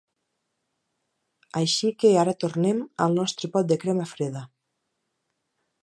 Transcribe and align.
Així 1.61 1.91
que 2.05 2.11
ara 2.23 2.35
tornem 2.45 2.81
al 3.07 3.15
nostre 3.21 3.53
pot 3.59 3.71
de 3.73 3.81
crema 3.85 4.09
freda. 4.15 4.43